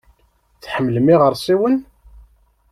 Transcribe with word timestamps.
Tḥemmlem 0.63 1.07
iɣersiwen? 1.13 1.77